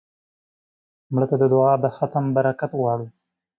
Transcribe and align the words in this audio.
مړه 1.13 1.25
ته 1.29 1.35
د 1.41 1.43
دعا 1.53 1.73
د 1.83 1.85
ختم 1.97 2.23
برکت 2.35 2.71
غواړو 2.79 3.07